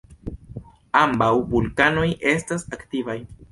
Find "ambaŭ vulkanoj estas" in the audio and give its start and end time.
1.01-2.69